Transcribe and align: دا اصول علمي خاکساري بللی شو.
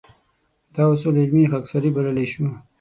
دا 0.75 0.83
اصول 0.93 1.15
علمي 1.23 1.43
خاکساري 1.51 1.89
بللی 1.95 2.25
شو. 2.31 2.45